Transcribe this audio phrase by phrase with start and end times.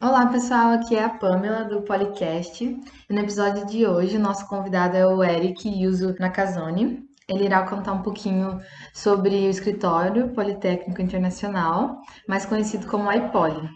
[0.00, 2.64] Olá, pessoal, aqui é a Pamela do Policast.
[2.64, 7.04] E no episódio de hoje, o nosso convidado é o Eric Yuzo Nakazone.
[7.28, 8.60] Ele irá contar um pouquinho
[8.94, 13.68] sobre o escritório Politécnico Internacional, mais conhecido como iPoli.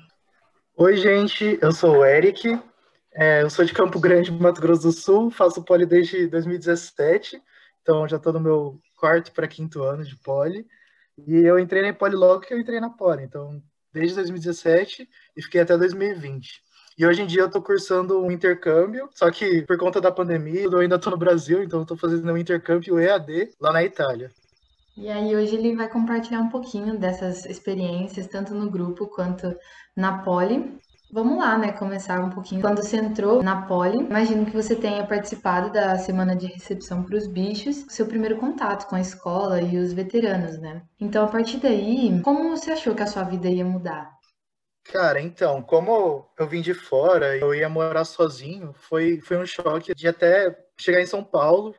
[0.77, 2.56] Oi, gente, eu sou o Eric,
[3.12, 7.42] é, eu sou de Campo Grande, Mato Grosso do Sul, faço Poli desde 2017,
[7.82, 10.64] então já estou no meu quarto para quinto ano de Poli.
[11.26, 13.60] E eu entrei na Poli logo que eu entrei na Poli, então
[13.93, 16.62] desde 2017 e fiquei até 2020.
[16.98, 20.62] E hoje em dia eu estou cursando um intercâmbio, só que por conta da pandemia
[20.62, 24.30] eu ainda estou no Brasil, então eu estou fazendo um intercâmbio EAD lá na Itália.
[24.97, 29.56] E aí hoje ele vai compartilhar um pouquinho dessas experiências, tanto no grupo quanto
[29.97, 30.78] na Poli.
[31.14, 31.72] Vamos lá, né?
[31.72, 32.62] Começar um pouquinho.
[32.62, 37.18] Quando você entrou na Poli, imagino que você tenha participado da semana de recepção para
[37.18, 40.82] os bichos, seu primeiro contato com a escola e os veteranos, né?
[40.98, 44.10] Então, a partir daí, como você achou que a sua vida ia mudar?
[44.84, 49.94] Cara, então, como eu vim de fora, eu ia morar sozinho, foi, foi um choque
[49.94, 51.74] de até chegar em São Paulo,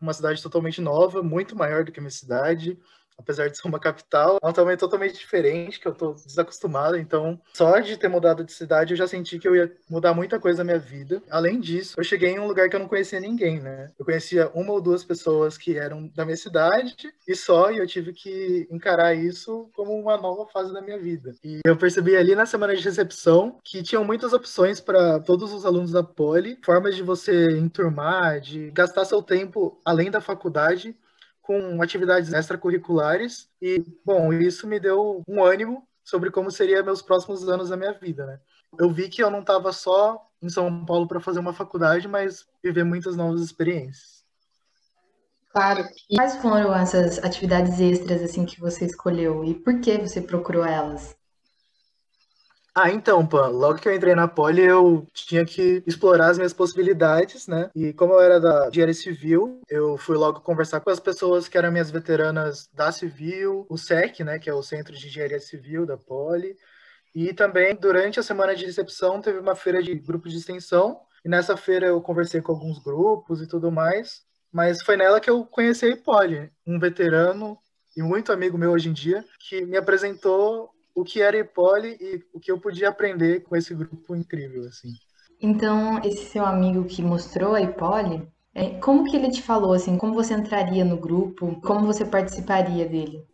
[0.00, 2.78] uma cidade totalmente nova, muito maior do que a minha cidade,
[3.20, 6.96] apesar de ser uma capital, é um tamanho totalmente diferente, que eu tô desacostumado.
[6.96, 10.40] Então, só de ter mudado de cidade, eu já senti que eu ia mudar muita
[10.40, 11.22] coisa na minha vida.
[11.30, 13.90] Além disso, eu cheguei em um lugar que eu não conhecia ninguém, né?
[13.98, 17.86] Eu conhecia uma ou duas pessoas que eram da minha cidade e só, e eu
[17.86, 21.34] tive que encarar isso como uma nova fase da minha vida.
[21.44, 25.64] E eu percebi ali na semana de recepção que tinham muitas opções para todos os
[25.64, 30.96] alunos da Poli, formas de você enturmar, de gastar seu tempo além da faculdade
[31.50, 37.48] com atividades extracurriculares e, bom, isso me deu um ânimo sobre como seria meus próximos
[37.48, 38.38] anos da minha vida, né?
[38.78, 42.46] Eu vi que eu não estava só em São Paulo para fazer uma faculdade, mas
[42.62, 44.24] viver muitas novas experiências.
[45.48, 45.84] Claro.
[46.08, 50.64] E quais foram essas atividades extras assim que você escolheu e por que você procurou
[50.64, 51.16] elas?
[52.74, 56.52] Ah, então, Pan, logo que eu entrei na Poli, eu tinha que explorar as minhas
[56.52, 57.68] possibilidades, né?
[57.74, 61.58] E como eu era da engenharia civil, eu fui logo conversar com as pessoas que
[61.58, 65.84] eram minhas veteranas da Civil, o SEC, né, que é o Centro de Engenharia Civil
[65.84, 66.56] da Poli.
[67.14, 71.00] E também, durante a semana de recepção, teve uma feira de grupos de extensão.
[71.24, 74.22] E nessa feira eu conversei com alguns grupos e tudo mais.
[74.52, 77.58] Mas foi nela que eu conheci a Poli, um veterano
[77.96, 82.24] e muito amigo meu hoje em dia, que me apresentou o que era Ipoli e
[82.32, 84.92] o que eu podia aprender com esse grupo incrível, assim.
[85.40, 89.96] Então, esse seu amigo que mostrou a Ipoli, é, como que ele te falou, assim,
[89.96, 93.26] como você entraria no grupo, como você participaria dele?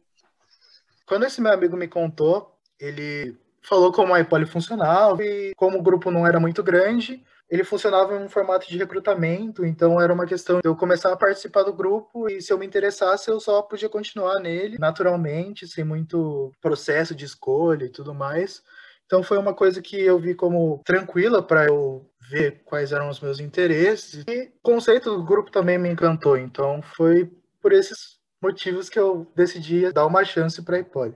[1.06, 5.82] Quando esse meu amigo me contou, ele falou como a Ipoli funcionava e como o
[5.82, 10.26] grupo não era muito grande, ele funcionava em um formato de recrutamento, então era uma
[10.26, 13.62] questão de eu começar a participar do grupo e se eu me interessasse, eu só
[13.62, 18.62] podia continuar nele naturalmente, sem muito processo de escolha e tudo mais.
[19.06, 23.20] Então foi uma coisa que eu vi como tranquila para eu ver quais eram os
[23.20, 26.36] meus interesses e o conceito do grupo também me encantou.
[26.36, 27.30] Então foi
[27.62, 31.14] por esses motivos que eu decidi dar uma chance para a Ipoli.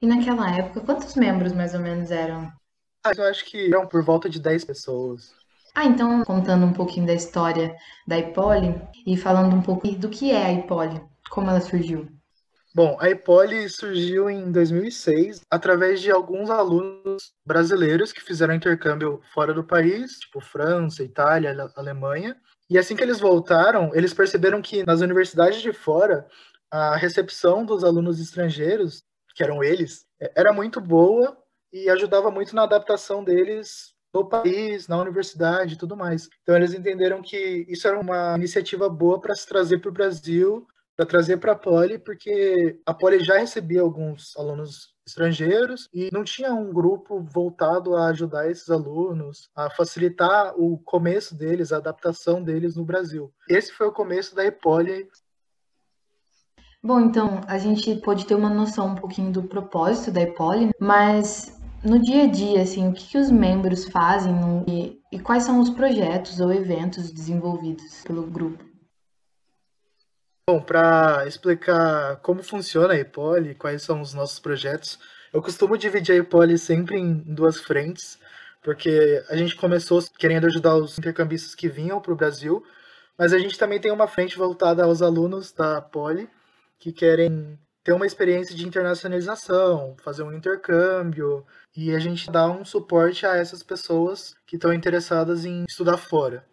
[0.00, 2.52] E naquela época, quantos membros mais ou menos eram?
[3.04, 5.32] Ah, eu acho que eram por volta de 10 pessoas.
[5.74, 7.74] Ah, então, contando um pouquinho da história
[8.06, 8.74] da Ipoli
[9.06, 12.06] e falando um pouco do que é a Ipoli, como ela surgiu.
[12.74, 19.54] Bom, a Ipoli surgiu em 2006 através de alguns alunos brasileiros que fizeram intercâmbio fora
[19.54, 22.36] do país, tipo França, Itália, Alemanha.
[22.68, 26.26] E assim que eles voltaram, eles perceberam que nas universidades de fora,
[26.70, 29.02] a recepção dos alunos estrangeiros,
[29.34, 31.36] que eram eles, era muito boa
[31.72, 36.28] e ajudava muito na adaptação deles no país, na universidade e tudo mais.
[36.42, 40.66] Então eles entenderam que isso era uma iniciativa boa para se trazer para o Brasil,
[40.96, 46.22] para trazer para a Poli, porque a Poli já recebia alguns alunos estrangeiros e não
[46.22, 52.42] tinha um grupo voltado a ajudar esses alunos, a facilitar o começo deles, a adaptação
[52.42, 53.32] deles no Brasil.
[53.48, 55.08] Esse foi o começo da Epoli.
[56.82, 61.61] Bom, então a gente pode ter uma noção um pouquinho do propósito da Epoli, mas
[61.84, 65.42] no dia a dia, assim, o que, que os membros fazem no, e, e quais
[65.42, 68.64] são os projetos ou eventos desenvolvidos pelo grupo?
[70.48, 74.98] Bom, para explicar como funciona a Epoli, quais são os nossos projetos,
[75.32, 78.18] eu costumo dividir a Epoli sempre em duas frentes,
[78.62, 82.62] porque a gente começou querendo ajudar os intercambistas que vinham para o Brasil,
[83.16, 86.28] mas a gente também tem uma frente voltada aos alunos da Poli
[86.78, 91.44] que querem ter uma experiência de internacionalização, fazer um intercâmbio,
[91.76, 96.46] e a gente dá um suporte a essas pessoas que estão interessadas em estudar fora.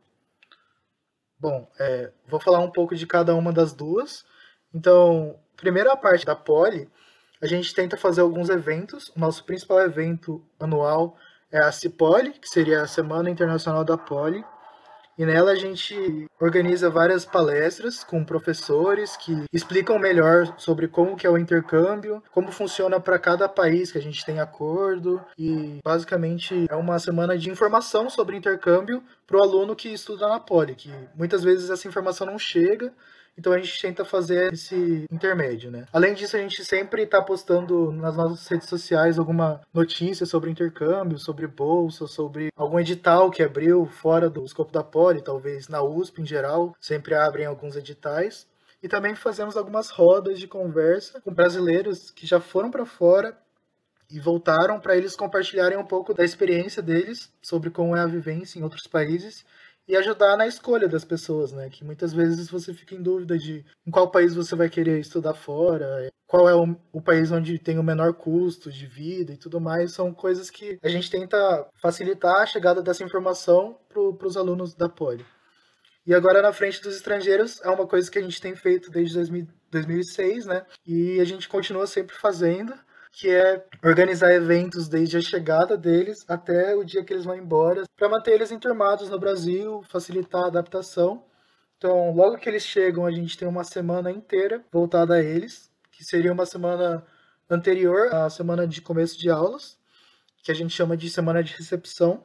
[1.39, 4.25] Bom, é, vou falar um pouco de cada uma das duas.
[4.73, 6.89] Então, primeiro a parte da Poli,
[7.41, 9.09] a gente tenta fazer alguns eventos.
[9.15, 11.17] O nosso principal evento anual
[11.51, 14.43] é a Cipoli, que seria a Semana Internacional da Poli,
[15.19, 21.27] e nela a gente organiza várias palestras com professores que explicam melhor sobre como que
[21.27, 25.21] é o intercâmbio, como funciona para cada país que a gente tem acordo.
[25.37, 30.39] E basicamente é uma semana de informação sobre intercâmbio para o aluno que estuda na
[30.39, 32.93] Poli, que muitas vezes essa informação não chega
[33.39, 35.85] então a gente tenta fazer esse intermédio, né?
[35.93, 41.17] Além disso, a gente sempre está postando nas nossas redes sociais alguma notícia sobre intercâmbio,
[41.17, 46.21] sobre bolsa, sobre algum edital que abriu fora do escopo da Poli, talvez na USP
[46.21, 48.45] em geral, sempre abrem alguns editais.
[48.83, 53.37] E também fazemos algumas rodas de conversa com brasileiros que já foram para fora
[54.11, 58.59] e voltaram para eles compartilharem um pouco da experiência deles sobre como é a vivência
[58.59, 59.45] em outros países
[59.89, 61.67] e ajudar na escolha das pessoas, né?
[61.67, 65.33] Que muitas vezes você fica em dúvida de em qual país você vai querer estudar
[65.33, 69.59] fora, qual é o, o país onde tem o menor custo de vida e tudo
[69.59, 69.91] mais.
[69.93, 74.87] São coisas que a gente tenta facilitar a chegada dessa informação para os alunos da
[74.87, 75.25] Poli.
[76.05, 79.15] E agora, na frente dos estrangeiros, é uma coisa que a gente tem feito desde
[79.15, 80.65] 2000, 2006, né?
[80.85, 82.75] E a gente continua sempre fazendo
[83.11, 87.83] que é organizar eventos desde a chegada deles até o dia que eles vão embora,
[87.95, 91.25] para manter eles enturmados no Brasil, facilitar a adaptação.
[91.77, 96.03] Então, logo que eles chegam, a gente tem uma semana inteira voltada a eles, que
[96.03, 97.05] seria uma semana
[97.49, 99.77] anterior à semana de começo de aulas,
[100.43, 102.23] que a gente chama de semana de recepção.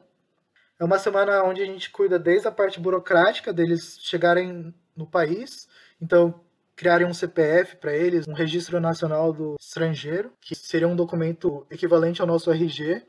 [0.79, 5.67] É uma semana onde a gente cuida desde a parte burocrática deles chegarem no país.
[6.01, 6.41] Então,
[6.75, 12.21] criarem um CPF para eles, um registro nacional do estrangeiro, que seria um documento equivalente
[12.21, 13.01] ao nosso RG.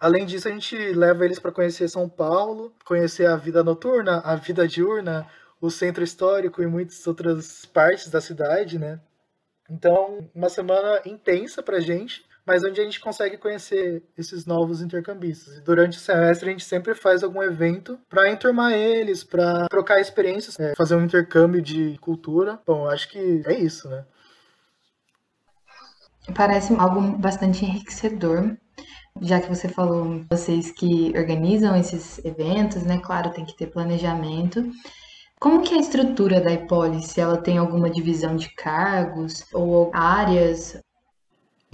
[0.00, 4.34] Além disso, a gente leva eles para conhecer São Paulo, conhecer a vida noturna, a
[4.34, 5.26] vida diurna,
[5.60, 9.00] o centro histórico e muitas outras partes da cidade, né?
[9.70, 15.56] Então, uma semana intensa para gente, mas onde a gente consegue conhecer esses novos intercambistas.
[15.56, 20.00] E durante o semestre a gente sempre faz algum evento para enturmar eles, para trocar
[20.00, 22.60] experiências, é, fazer um intercâmbio de cultura.
[22.66, 24.04] Bom, acho que é isso, né?
[26.34, 28.56] Parece algo bastante enriquecedor,
[29.20, 33.00] já que você falou, vocês que organizam esses eventos, né?
[33.02, 34.70] Claro, tem que ter planejamento.
[35.38, 37.02] Como que é a estrutura da Ipoli?
[37.02, 40.80] Se ela tem alguma divisão de cargos ou áreas?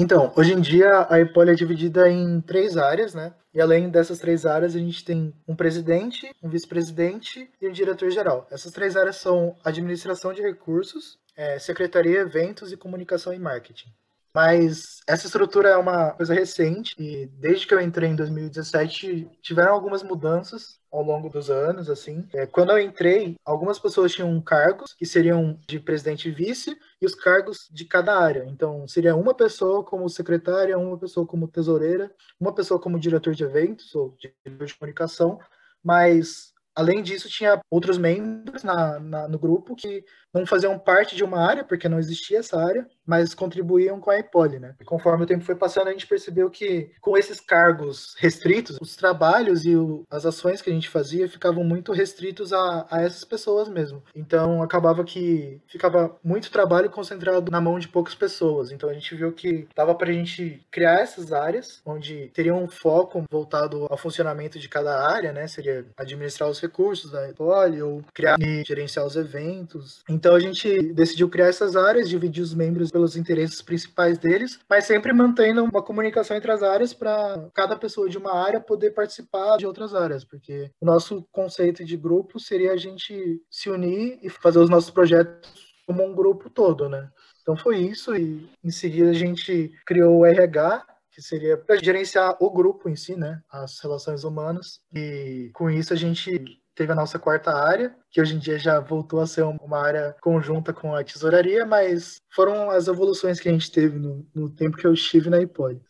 [0.01, 3.35] Então, hoje em dia a Epoli é dividida em três áreas, né?
[3.53, 8.47] E além dessas três áreas, a gente tem um presidente, um vice-presidente e um diretor-geral.
[8.49, 13.89] Essas três áreas são administração de recursos, é, secretaria, eventos e comunicação e marketing.
[14.35, 19.73] Mas essa estrutura é uma coisa recente e desde que eu entrei em 2017 tiveram
[19.73, 22.27] algumas mudanças ao longo dos anos, assim.
[22.33, 27.07] É, quando eu entrei, algumas pessoas tinham cargos que seriam de presidente e vice e
[27.07, 28.45] os cargos de cada área.
[28.47, 32.11] Então, seria uma pessoa como secretária, uma pessoa como tesoureira,
[32.41, 35.39] uma pessoa como diretor de eventos ou diretor de comunicação,
[35.83, 41.25] mas Além disso, tinha outros membros na, na, no grupo que não faziam parte de
[41.25, 44.75] uma área, porque não existia essa área, mas contribuíam com a EPOLI, né?
[44.79, 48.95] E conforme o tempo foi passando, a gente percebeu que com esses cargos restritos, os
[48.95, 53.25] trabalhos e o, as ações que a gente fazia ficavam muito restritos a, a essas
[53.25, 54.03] pessoas mesmo.
[54.15, 58.71] Então acabava que ficava muito trabalho concentrado na mão de poucas pessoas.
[58.71, 62.69] Então a gente viu que dava para a gente criar essas áreas onde teria um
[62.69, 65.47] foco voltado ao funcionamento de cada área, né?
[65.49, 70.03] Seria administrar os recursos da EPOLI ou criar e gerenciar os eventos.
[70.09, 74.85] Então a gente decidiu criar essas áreas, dividir os membros pelos interesses principais deles, mas
[74.85, 79.57] sempre mantendo uma comunicação entre as áreas para cada pessoa de uma área poder participar
[79.57, 84.29] de outras áreas, porque o nosso conceito de grupo seria a gente se unir e
[84.29, 85.49] fazer os nossos projetos
[85.87, 87.09] como um grupo todo, né?
[87.41, 92.37] Então foi isso e em seguida a gente criou o RH, que seria para gerenciar
[92.41, 94.81] o grupo em si, né, as relações humanas.
[94.93, 98.79] E com isso a gente teve a nossa quarta área, que hoje em dia já
[98.79, 103.53] voltou a ser uma área conjunta com a tesouraria, mas foram as evoluções que a
[103.53, 105.81] gente teve no, no tempo que eu estive na iPod.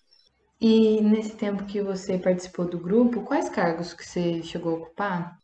[0.59, 5.38] E nesse tempo que você participou do grupo, quais cargos que você chegou a ocupar?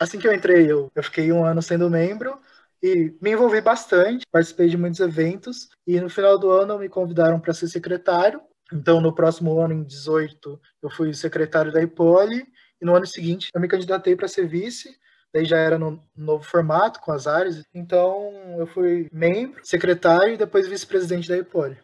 [0.00, 2.40] Assim que eu entrei, eu, eu fiquei um ano sendo membro
[2.82, 7.38] e me envolvi bastante, participei de muitos eventos e no final do ano me convidaram
[7.38, 8.40] para ser secretário.
[8.72, 12.46] Então, no próximo ano, em 18, eu fui secretário da IPOLI
[12.80, 14.96] e no ano seguinte eu me candidatei para ser vice,
[15.32, 17.62] daí já era no novo formato, com as áreas.
[17.74, 21.78] Então eu fui membro, secretário e depois vice-presidente da EPOLI.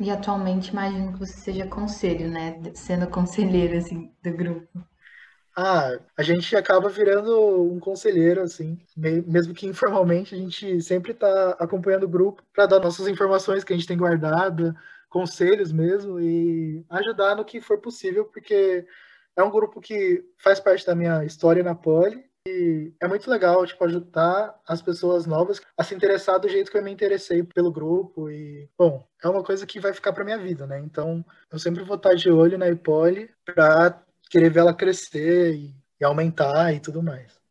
[0.00, 2.60] E atualmente imagino que você seja conselho, né?
[2.74, 4.84] Sendo conselheiro assim do grupo.
[5.56, 11.50] Ah, a gente acaba virando um conselheiro, assim, mesmo que informalmente, a gente sempre está
[11.60, 14.74] acompanhando o grupo para dar nossas informações que a gente tem guardada,
[15.08, 18.84] conselhos mesmo e ajudar no que for possível, porque
[19.36, 23.64] é um grupo que faz parte da minha história na Poli e é muito legal,
[23.64, 27.72] tipo, ajudar as pessoas novas a se interessar do jeito que eu me interessei pelo
[27.72, 30.78] grupo e, bom, é uma coisa que vai ficar para minha vida, né?
[30.78, 35.74] Então, eu sempre vou estar de olho na Ipoli para querer ver ela crescer e,
[35.98, 37.43] e aumentar e tudo mais.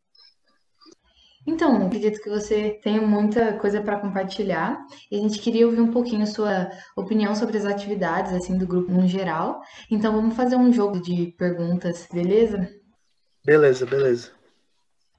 [1.45, 4.79] Então, acredito que você tem muita coisa para compartilhar
[5.11, 8.91] e a gente queria ouvir um pouquinho sua opinião sobre as atividades assim do grupo
[8.91, 9.61] no geral.
[9.91, 12.69] Então, vamos fazer um jogo de perguntas, beleza?
[13.45, 14.31] Beleza, beleza.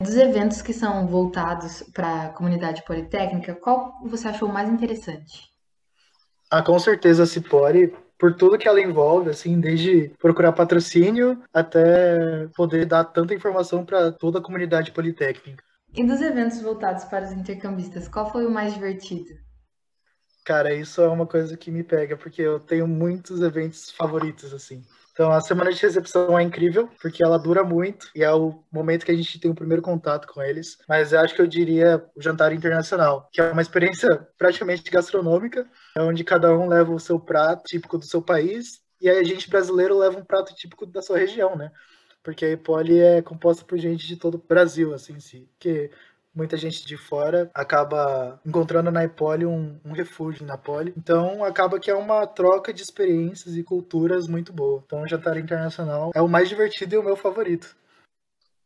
[0.01, 5.43] Dos eventos que são voltados para a comunidade politécnica, qual você achou mais interessante?
[6.51, 12.49] Ah, com certeza a Cipori, por tudo que ela envolve, assim, desde procurar patrocínio até
[12.57, 15.63] poder dar tanta informação para toda a comunidade politécnica.
[15.95, 19.31] E dos eventos voltados para os intercambistas, qual foi o mais divertido?
[20.45, 24.83] Cara, isso é uma coisa que me pega, porque eu tenho muitos eventos favoritos, assim.
[25.13, 29.07] Então, a semana de recepção é incrível, porque ela dura muito e é o momento
[29.07, 30.77] que a gente tem o primeiro contato com eles.
[30.89, 35.65] Mas eu acho que eu diria o jantar internacional, que é uma experiência praticamente gastronômica,
[35.97, 39.51] onde cada um leva o seu prato típico do seu país e aí a gente
[39.51, 41.71] brasileiro leva um prato típico da sua região, né?
[42.25, 45.47] Porque a Epoli é composta por gente de todo o Brasil, assim, si.
[45.59, 45.91] Que
[46.35, 50.95] muita gente de fora acaba encontrando na Epoli um, um, refúgio na Poli.
[50.97, 54.83] Então acaba que é uma troca de experiências e culturas muito boa.
[54.87, 57.77] Então o jantar internacional é o mais divertido e o meu favorito.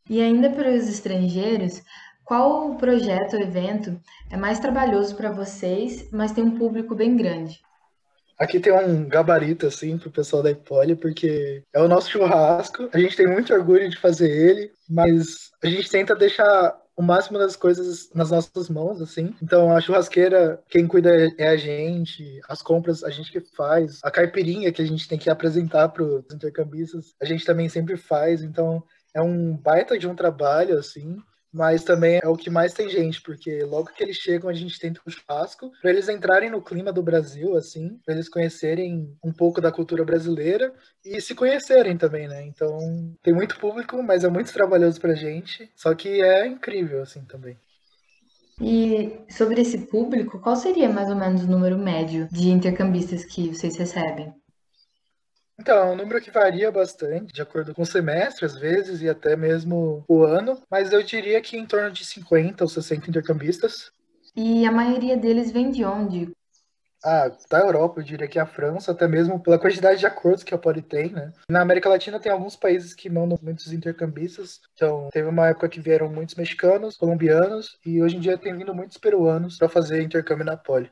[0.09, 1.83] E ainda para os estrangeiros,
[2.23, 3.99] qual projeto ou evento
[4.31, 7.61] é mais trabalhoso para vocês, mas tem um público bem grande?
[8.39, 12.89] Aqui tem um gabarito, assim, pro pessoal da Ipoli, porque é o nosso churrasco.
[12.93, 17.37] A gente tem muito orgulho de fazer ele, mas a gente tenta deixar o máximo
[17.37, 19.35] das coisas nas nossas mãos, assim.
[19.43, 24.11] Então, a churrasqueira, quem cuida é a gente, as compras a gente que faz, a
[24.11, 28.41] caipirinha que a gente tem que apresentar para os intercambistas, a gente também sempre faz.
[28.41, 28.81] Então,
[29.13, 31.17] é um baita de um trabalho, assim
[31.51, 34.79] mas também é o que mais tem gente, porque logo que eles chegam a gente
[34.79, 39.33] tenta o churrasco para eles entrarem no clima do Brasil, assim, para eles conhecerem um
[39.33, 42.43] pouco da cultura brasileira e se conhecerem também, né?
[42.45, 42.77] Então
[43.23, 47.57] tem muito público, mas é muito trabalhoso pra gente, só que é incrível, assim, também.
[48.61, 53.47] E sobre esse público, qual seria mais ou menos o número médio de intercambistas que
[53.47, 54.33] vocês recebem?
[55.59, 59.09] Então, é um número que varia bastante, de acordo com o semestre, às vezes, e
[59.09, 63.91] até mesmo o ano, mas eu diria que em torno de 50 ou 60 intercambistas.
[64.33, 66.31] E a maioria deles vem de onde?
[67.03, 70.53] Ah, da Europa, eu diria que a França, até mesmo pela quantidade de acordos que
[70.53, 71.31] a Poli tem, né?
[71.49, 74.61] Na América Latina tem alguns países que mandam muitos intercambistas.
[74.73, 78.73] Então, teve uma época que vieram muitos mexicanos, colombianos, e hoje em dia tem vindo
[78.73, 80.89] muitos peruanos para fazer intercâmbio na Poli.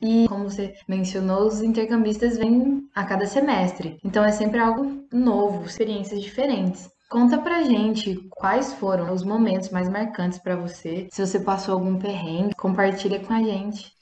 [0.00, 3.98] E, como você mencionou, os intercambistas vêm a cada semestre.
[4.04, 6.88] Então é sempre algo novo, experiências diferentes.
[7.08, 11.08] Conta pra gente quais foram os momentos mais marcantes para você.
[11.10, 13.92] Se você passou algum perrengue, compartilha com a gente.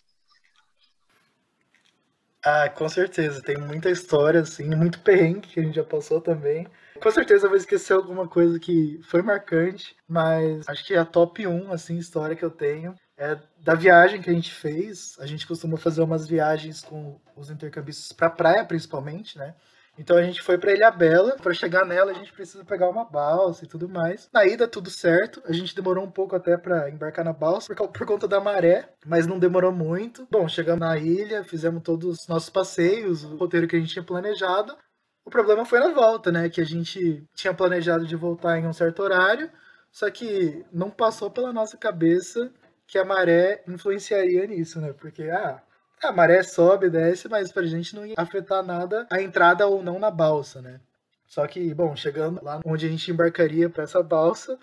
[2.45, 3.43] Ah, com certeza.
[3.43, 6.67] Tem muita história, assim, muito perrengue que a gente já passou também.
[7.01, 11.47] Com certeza eu vou esquecer alguma coisa que foi marcante, mas acho que a top
[11.47, 15.17] 1, assim, história que eu tenho é da viagem que a gente fez.
[15.19, 19.55] A gente costuma fazer umas viagens com os intercambistas para praia, principalmente, né?
[19.99, 21.37] Então a gente foi para Ilha Bela.
[21.37, 24.29] Para chegar nela, a gente precisa pegar uma balsa e tudo mais.
[24.33, 25.43] Na ida, tudo certo.
[25.47, 28.91] A gente demorou um pouco até para embarcar na balsa por, por, conta da maré,
[29.07, 30.27] mas não demorou muito.
[30.31, 34.05] Bom, chegamos na ilha, fizemos todos os nossos passeios, o roteiro que a gente tinha
[34.05, 34.77] planejado.
[35.25, 36.49] O problema foi na volta, né?
[36.51, 39.51] Que a gente tinha planejado de voltar em um certo horário,
[39.91, 42.53] só que não passou pela nossa cabeça
[42.87, 44.93] que a maré influenciaria nisso, né?
[44.93, 45.63] Porque, ah,
[46.03, 49.99] a maré sobe, desce, mas pra gente não ia afetar nada a entrada ou não
[49.99, 50.81] na balsa, né?
[51.27, 54.59] Só que, bom, chegando lá onde a gente embarcaria para essa balsa,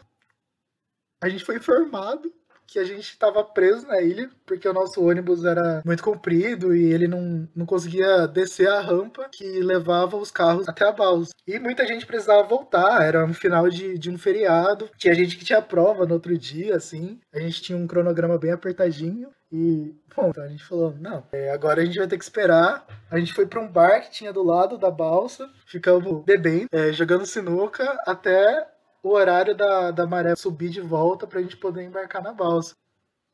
[1.22, 2.34] a gente foi informado
[2.68, 6.92] que a gente estava preso na ilha, porque o nosso ônibus era muito comprido e
[6.92, 11.32] ele não, não conseguia descer a rampa que levava os carros até a balsa.
[11.48, 15.46] E muita gente precisava voltar, era um final de, de um feriado, tinha gente que
[15.46, 19.30] tinha prova no outro dia, assim, a gente tinha um cronograma bem apertadinho.
[19.52, 22.88] E, bom, então a gente falou, não, é, agora a gente vai ter que esperar.
[23.12, 26.92] A gente foi para um bar que tinha do lado da balsa, ficamos bebendo, é,
[26.92, 28.68] jogando sinuca, até
[29.04, 32.74] o horário da, da maré subir de volta pra gente poder embarcar na balsa.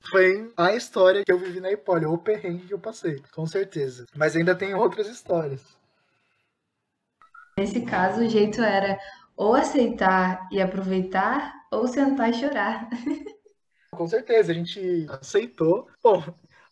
[0.09, 4.05] Foi a história que eu vivi na Hipólio, o perrengue que eu passei, com certeza.
[4.15, 5.61] Mas ainda tem outras histórias.
[7.57, 8.97] Nesse caso, o jeito era
[9.35, 12.89] ou aceitar e aproveitar, ou sentar e chorar.
[13.91, 15.87] Com certeza, a gente aceitou.
[16.01, 16.23] Bom,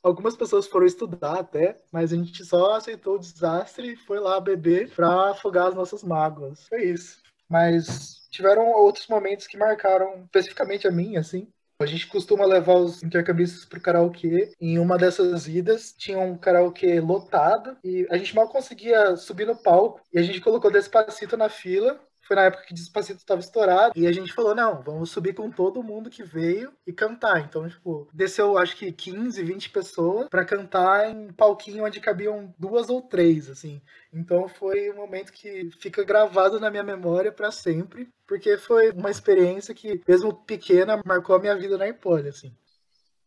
[0.08, 4.40] Algumas pessoas foram estudar até, mas a gente só aceitou o desastre e foi lá
[4.40, 6.66] beber para afogar as nossas mágoas.
[6.68, 7.22] Foi isso.
[7.50, 11.48] Mas tiveram outros momentos que marcaram especificamente a mim, assim.
[11.80, 14.52] A gente costuma levar os intercambistas pro karaokê.
[14.60, 19.56] Em uma dessas idas, tinha um karaokê lotado e a gente mal conseguia subir no
[19.56, 20.02] palco.
[20.12, 23.94] E a gente colocou Despacito na fila foi na época que Despacito estava estourado.
[23.96, 27.40] E a gente falou, não, vamos subir com todo mundo que veio e cantar.
[27.40, 32.90] Então, tipo, desceu acho que 15, 20 pessoas para cantar em palquinho onde cabiam duas
[32.90, 33.82] ou três, assim.
[34.14, 39.10] Então foi um momento que fica gravado na minha memória para sempre, porque foi uma
[39.10, 42.54] experiência que, mesmo pequena, marcou a minha vida na Empolha, assim.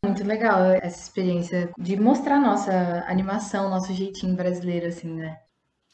[0.04, 5.40] Muito legal essa experiência de mostrar nossa animação, nosso jeitinho brasileiro, assim, né?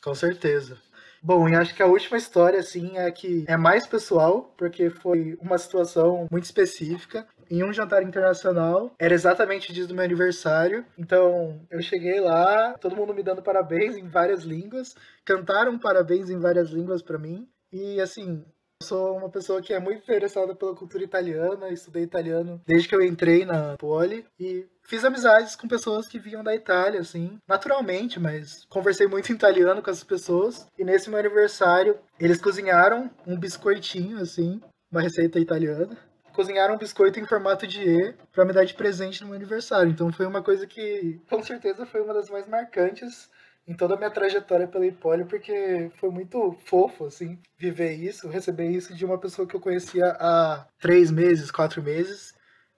[0.03, 0.79] Com certeza.
[1.27, 5.37] Bom, e acho que a última história, assim, é que é mais pessoal, porque foi
[5.41, 7.27] uma situação muito específica.
[7.51, 10.85] Em um jantar internacional, era exatamente o dia do meu aniversário.
[10.97, 16.39] Então, eu cheguei lá, todo mundo me dando parabéns em várias línguas, cantaram parabéns em
[16.39, 17.49] várias línguas para mim.
[17.73, 18.45] E assim,
[18.81, 23.03] sou uma pessoa que é muito interessada pela cultura italiana, estudei italiano desde que eu
[23.03, 28.65] entrei na Poli e fiz amizades com pessoas que vinham da Itália, assim, naturalmente, mas
[28.69, 30.67] conversei muito em italiano com essas pessoas.
[30.79, 35.97] E nesse meu aniversário, eles cozinharam um biscoitinho, assim, uma receita italiana.
[36.33, 39.91] Cozinharam um biscoito em formato de E para me dar de presente no meu aniversário.
[39.91, 43.31] Então foi uma coisa que, com certeza, foi uma das mais marcantes
[43.67, 48.69] em toda a minha trajetória pela Hipólio, porque foi muito fofo, assim, viver isso, receber
[48.69, 52.33] isso de uma pessoa que eu conhecia há três meses, quatro meses,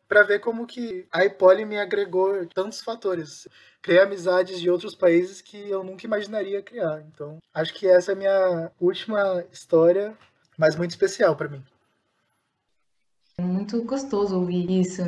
[0.08, 3.46] para ver como que a Hipólio me agregou tantos fatores.
[3.82, 7.02] Criei amizades de outros países que eu nunca imaginaria criar.
[7.02, 10.16] Então, acho que essa é a minha última história,
[10.56, 11.62] mas muito especial para mim.
[13.36, 15.02] É muito gostoso ouvir isso.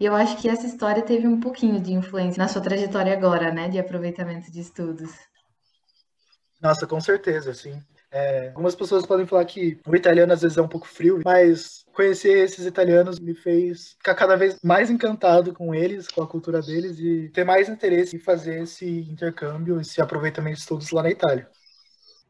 [0.00, 3.52] E eu acho que essa história teve um pouquinho de influência na sua trajetória agora,
[3.52, 5.12] né, de aproveitamento de estudos.
[6.60, 7.80] Nossa, com certeza, sim.
[8.18, 11.84] É, algumas pessoas podem falar que o italiano às vezes é um pouco frio, mas
[11.92, 16.62] conhecer esses italianos me fez ficar cada vez mais encantado com eles, com a cultura
[16.62, 21.10] deles e ter mais interesse em fazer esse intercâmbio, esse aproveitamento de estudos lá na
[21.10, 21.46] Itália.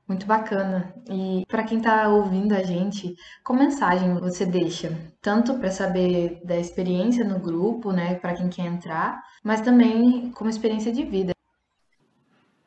[0.09, 0.93] Muito bacana.
[1.09, 4.91] E para quem está ouvindo a gente, qual mensagem você deixa?
[5.23, 10.51] Tanto para saber da experiência no grupo, né, para quem quer entrar, mas também como
[10.51, 11.33] experiência de vida.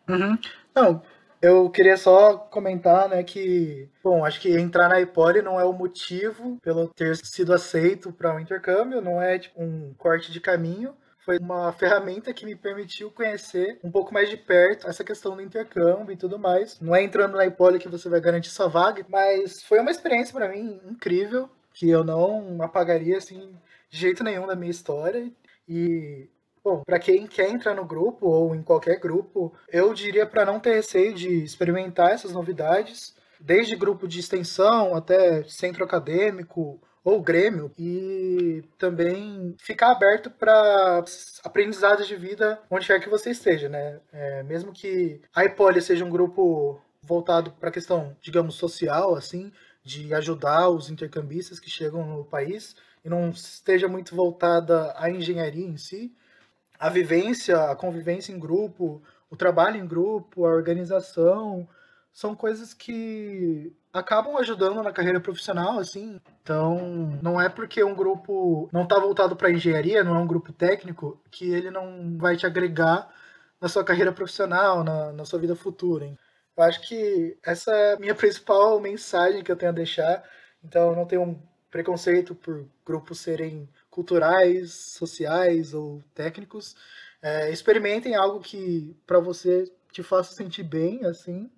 [0.08, 0.38] Uhum.
[0.74, 1.02] Não,
[1.42, 5.74] eu queria só comentar, né, que, bom, acho que entrar na Ipoli não é o
[5.74, 10.96] motivo pelo ter sido aceito para um intercâmbio, não é tipo, um corte de caminho,
[11.20, 15.42] foi uma ferramenta que me permitiu conhecer um pouco mais de perto essa questão do
[15.42, 16.80] intercâmbio e tudo mais.
[16.80, 20.34] Não é entrando na Ipoli que você vai garantir sua vaga, mas foi uma experiência
[20.34, 23.56] para mim incrível, que eu não apagaria assim
[23.90, 25.32] de jeito nenhum da minha história.
[25.68, 26.28] E
[26.70, 30.60] Bom, para quem quer entrar no grupo ou em qualquer grupo, eu diria para não
[30.60, 37.72] ter receio de experimentar essas novidades, desde grupo de extensão até centro acadêmico ou Grêmio
[37.76, 41.04] e também ficar aberto para
[41.44, 44.00] aprendizados de vida onde quer que você esteja, né?
[44.14, 49.52] É, mesmo que a Ipoli seja um grupo voltado para a questão, digamos, social, assim,
[49.84, 55.66] de ajudar os intercambistas que chegam no país e não esteja muito voltada à engenharia
[55.66, 56.14] em si,
[56.80, 61.68] a vivência, a convivência em grupo, o trabalho em grupo, a organização,
[62.14, 66.20] são coisas que acabam ajudando na carreira profissional, assim.
[66.42, 70.54] Então, não é porque um grupo não está voltado para engenharia, não é um grupo
[70.54, 73.10] técnico, que ele não vai te agregar
[73.60, 76.06] na sua carreira profissional, na, na sua vida futura.
[76.06, 76.18] Hein?
[76.56, 80.24] Eu acho que essa é a minha principal mensagem que eu tenho a deixar.
[80.64, 86.76] Então, eu não tenho preconceito por grupos serem culturais, sociais ou técnicos.
[87.22, 91.52] É, experimentem algo que para você te faça sentir bem, assim,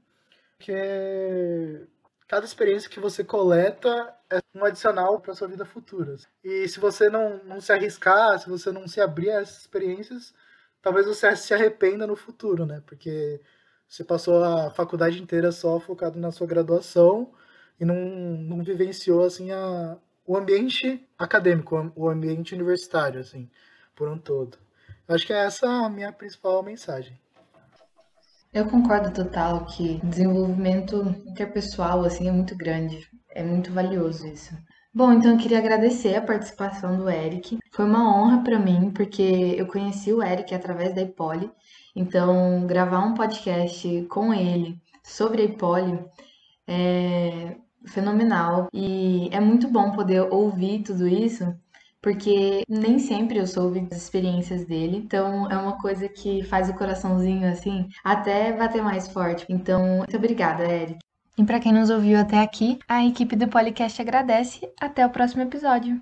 [0.57, 1.87] porque
[2.27, 6.15] cada experiência que você coleta é um adicional para sua vida futura.
[6.43, 10.33] E se você não, não se arriscar, se você não se abrir a essas experiências,
[10.81, 12.81] talvez você se arrependa no futuro, né?
[12.85, 13.41] Porque
[13.87, 17.31] você passou a faculdade inteira só focado na sua graduação
[17.79, 23.49] e não, não vivenciou assim a, o ambiente acadêmico, o ambiente universitário, assim,
[23.95, 24.57] por um todo.
[25.07, 27.19] Acho que é essa a minha principal mensagem.
[28.53, 34.53] Eu concordo total que desenvolvimento interpessoal assim é muito grande, é muito valioso isso.
[34.93, 37.57] Bom, então eu queria agradecer a participação do Eric.
[37.71, 41.49] Foi uma honra para mim, porque eu conheci o Eric através da Ipoli.
[41.95, 45.97] Então, gravar um podcast com ele sobre a Ipoli
[46.67, 48.67] é fenomenal.
[48.73, 51.55] E é muito bom poder ouvir tudo isso,
[52.01, 54.97] porque nem sempre eu soube das experiências dele.
[54.97, 59.45] Então é uma coisa que faz o coraçãozinho assim até bater mais forte.
[59.49, 60.99] Então, muito obrigada, Eric.
[61.37, 64.69] E para quem nos ouviu até aqui, a equipe do Policast agradece.
[64.79, 66.01] Até o próximo episódio.